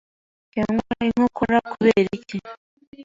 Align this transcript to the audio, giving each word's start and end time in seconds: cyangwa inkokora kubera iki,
cyangwa 0.53 0.93
inkokora 1.09 1.57
kubera 1.71 2.09
iki, 2.19 2.37